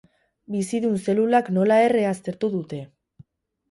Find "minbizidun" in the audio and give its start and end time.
0.53-0.95